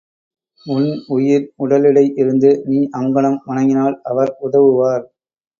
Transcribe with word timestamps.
உன் 0.65 0.87
உயிர் 1.07 1.45
உடலிடை 1.57 2.05
இருந்து 2.15 2.51
நீ 2.65 2.79
அங்ஙனம் 2.91 3.39
வணங்கினால் 3.45 3.97
அவர் 4.03 4.33
உதவுவார். 4.39 5.05